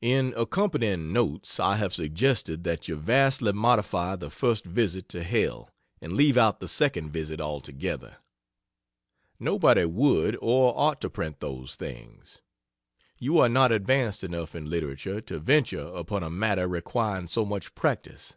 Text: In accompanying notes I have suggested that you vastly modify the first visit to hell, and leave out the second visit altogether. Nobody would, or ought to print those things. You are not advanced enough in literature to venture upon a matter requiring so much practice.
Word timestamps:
In 0.00 0.34
accompanying 0.36 1.12
notes 1.12 1.60
I 1.60 1.76
have 1.76 1.94
suggested 1.94 2.64
that 2.64 2.88
you 2.88 2.96
vastly 2.96 3.52
modify 3.52 4.16
the 4.16 4.30
first 4.30 4.64
visit 4.64 5.08
to 5.10 5.22
hell, 5.22 5.70
and 6.00 6.14
leave 6.14 6.36
out 6.36 6.58
the 6.58 6.66
second 6.66 7.12
visit 7.12 7.40
altogether. 7.40 8.16
Nobody 9.38 9.84
would, 9.84 10.36
or 10.42 10.76
ought 10.76 11.00
to 11.02 11.08
print 11.08 11.38
those 11.38 11.76
things. 11.76 12.42
You 13.20 13.38
are 13.38 13.48
not 13.48 13.70
advanced 13.70 14.24
enough 14.24 14.56
in 14.56 14.68
literature 14.68 15.20
to 15.20 15.38
venture 15.38 15.86
upon 15.86 16.24
a 16.24 16.30
matter 16.30 16.66
requiring 16.66 17.28
so 17.28 17.44
much 17.44 17.76
practice. 17.76 18.34